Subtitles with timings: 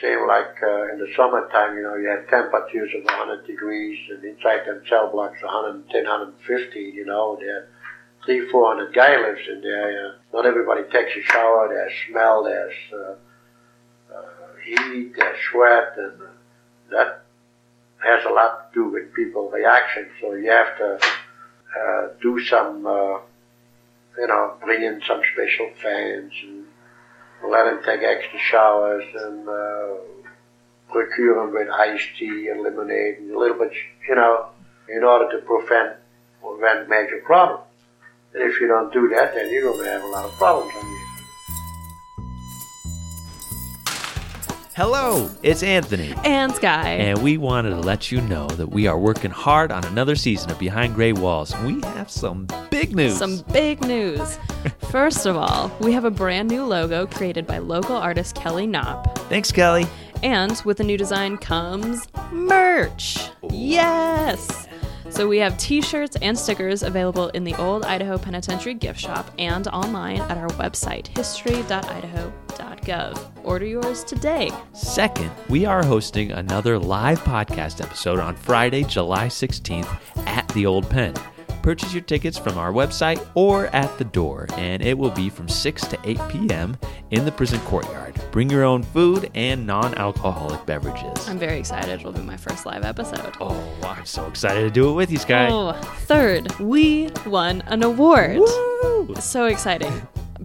[0.00, 4.22] same like uh, in the summertime, you know, you had temperatures of 100 degrees, and
[4.24, 7.68] inside them cell blocks 110, 150, you know, there
[8.28, 9.90] three, four hundred guy lives in there.
[9.90, 10.14] You know.
[10.34, 11.68] Not everybody takes a shower.
[11.68, 12.44] There's smell.
[12.44, 14.22] There's uh, uh,
[14.64, 15.12] heat.
[15.16, 16.12] There's sweat, and
[16.90, 17.24] that
[18.04, 20.08] has a lot to do with people reaction.
[20.20, 21.00] So you have to
[21.80, 23.18] uh, do some, uh,
[24.18, 26.57] you know, bring in some special fans and
[27.46, 29.94] let him take extra showers and uh,
[30.90, 33.72] procure them with iced tea and lemonade and a little bit,
[34.08, 34.48] you know,
[34.88, 35.96] in order to prevent
[36.42, 37.64] prevent major problems.
[38.34, 40.72] And if you don't do that, then you're going to have a lot of problems
[40.76, 40.98] on you.
[44.74, 46.14] Hello, it's Anthony.
[46.24, 46.90] And Sky.
[46.90, 50.52] And we wanted to let you know that we are working hard on another season
[50.52, 51.52] of Behind Gray Walls.
[51.62, 52.46] We have some
[52.78, 53.16] big news.
[53.16, 54.38] Some big news.
[54.90, 59.18] First of all, we have a brand new logo created by local artist Kelly Knopp.
[59.28, 59.86] Thanks, Kelly.
[60.22, 63.30] And with the new design comes merch.
[63.50, 64.66] Yes!
[65.10, 69.66] So we have t-shirts and stickers available in the Old Idaho Penitentiary gift shop and
[69.68, 73.30] online at our website, history.idaho.gov.
[73.44, 74.50] Order yours today.
[74.74, 80.90] Second, we are hosting another live podcast episode on Friday, July 16th at the Old
[80.90, 81.14] Pen.
[81.68, 85.50] Purchase your tickets from our website or at the door, and it will be from
[85.50, 86.78] 6 to 8 p.m.
[87.10, 88.18] in the prison courtyard.
[88.32, 91.28] Bring your own food and non alcoholic beverages.
[91.28, 92.00] I'm very excited.
[92.00, 93.34] It'll be my first live episode.
[93.38, 95.48] Oh, I'm so excited to do it with you, Sky.
[95.50, 95.72] Oh,
[96.06, 98.38] third, we won an award.
[98.38, 99.14] Woo!
[99.20, 99.92] So exciting.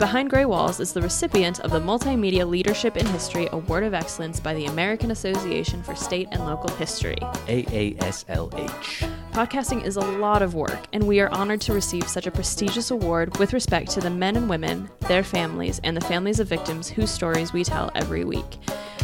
[0.00, 4.40] Behind Gray Walls is the recipient of the Multimedia Leadership in History Award of Excellence
[4.40, 7.18] by the American Association for State and Local History.
[7.20, 9.10] AASLH.
[9.32, 12.90] Podcasting is a lot of work, and we are honored to receive such a prestigious
[12.90, 16.88] award with respect to the men and women, their families, and the families of victims
[16.88, 18.56] whose stories we tell every week.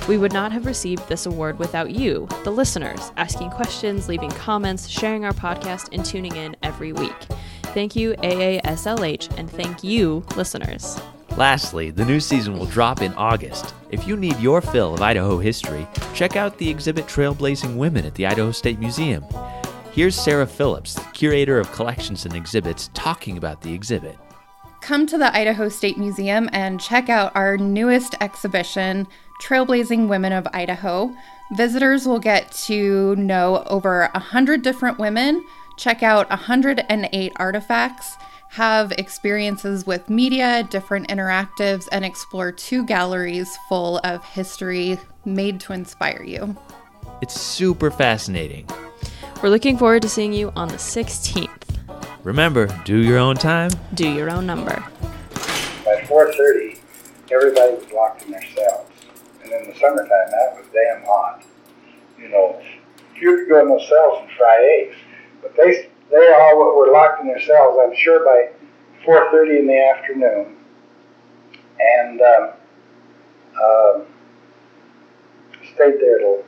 [0.08, 4.88] We would not have received this award without you, the listeners, asking questions, leaving comments,
[4.88, 7.12] sharing our podcast, and tuning in every week.
[7.77, 10.98] Thank you, AASLH, and thank you, listeners.
[11.37, 13.75] Lastly, the new season will drop in August.
[13.91, 18.14] If you need your fill of Idaho history, check out the exhibit Trailblazing Women at
[18.14, 19.22] the Idaho State Museum.
[19.92, 24.16] Here's Sarah Phillips, curator of collections and exhibits, talking about the exhibit.
[24.81, 29.06] Come to the Idaho State Museum and check out our newest exhibition,
[29.43, 31.14] Trailblazing Women of Idaho.
[31.53, 35.44] Visitors will get to know over 100 different women,
[35.76, 38.16] check out 108 artifacts,
[38.50, 45.72] have experiences with media, different interactives, and explore two galleries full of history made to
[45.72, 46.56] inspire you.
[47.22, 48.69] It's super fascinating.
[49.42, 51.50] We're looking forward to seeing you on the 16th.
[52.25, 53.70] Remember, do your own time.
[53.94, 54.84] Do your own number.
[55.84, 56.78] By 4.30,
[57.31, 58.91] everybody was locked in their cells.
[59.43, 61.43] And in the summertime, that was damn hot.
[62.19, 62.60] You know,
[63.14, 64.97] you could go in those cells and fry eggs.
[65.46, 68.50] But they, they all were locked in their cells, I'm sure, by
[69.06, 70.56] 4.30 in the afternoon.
[71.78, 72.50] And um,
[73.62, 74.06] um,
[75.74, 76.44] stayed there till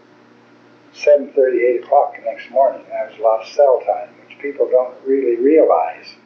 [0.94, 2.82] 7.30, 8 o'clock the next morning.
[2.90, 6.16] That was a lot of cell time, which people don't really realize